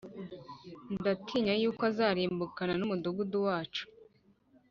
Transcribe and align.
ndatinya 0.99 1.53
yuko 1.61 1.81
azarimbukana 1.89 2.73
n’umudugudu 2.77 3.37
wacu 3.47 3.83